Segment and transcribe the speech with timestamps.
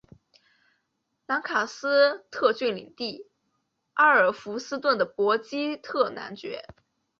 [1.27, 3.27] 兰卡斯特郡领地
[3.93, 6.65] 阿尔弗斯顿的伯基特男爵。